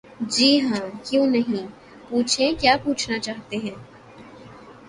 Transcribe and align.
جی 0.29 0.59
ہاں 0.61 0.87
کیوں 1.03 1.25
نہیں...پوچھیں 1.27 2.51
کیا 2.59 2.75
پوچھنا 2.83 3.19
چاہتے 3.19 3.57
ہیں؟ 3.57 3.75